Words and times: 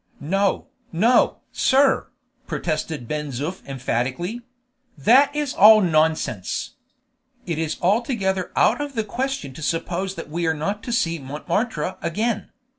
"No, 0.19 0.65
no, 0.91 1.41
sir!" 1.51 2.09
protested 2.47 3.07
Ben 3.07 3.27
Zoof 3.27 3.63
emphatically; 3.67 4.41
"that 4.97 5.29
is 5.35 5.53
all 5.53 5.79
nonsense. 5.79 6.71
It 7.45 7.59
is 7.59 7.77
altogether 7.83 8.51
out 8.55 8.81
of 8.81 8.95
the 8.95 9.03
question 9.03 9.53
to 9.53 9.61
suppose 9.61 10.15
that 10.15 10.31
we 10.31 10.47
are 10.47 10.55
not 10.55 10.81
to 10.85 10.91
see 10.91 11.19
Montmartre 11.19 11.97
again." 12.01 12.49